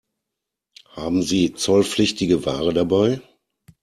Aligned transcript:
Haben 0.95 1.21
Sie 1.21 1.53
zollpflichtige 1.53 2.43
Ware 2.47 2.73
dabei? 2.73 3.21